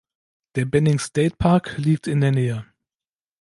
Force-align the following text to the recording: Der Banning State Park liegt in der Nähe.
Der 0.55 0.65
Banning 0.65 0.97
State 0.97 1.35
Park 1.37 1.77
liegt 1.77 2.07
in 2.07 2.21
der 2.21 2.31
Nähe. 2.31 2.65